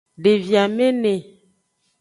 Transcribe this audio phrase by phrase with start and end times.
[0.23, 1.13] Devi amene.